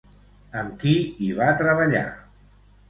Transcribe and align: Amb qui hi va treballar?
Amb 0.61 0.73
qui 0.85 0.95
hi 1.27 1.31
va 1.43 1.53
treballar? 1.63 2.05